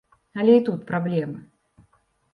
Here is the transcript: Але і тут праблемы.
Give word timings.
Але 0.43 0.55
і 0.59 0.63
тут 0.69 0.81
праблемы. 0.89 1.39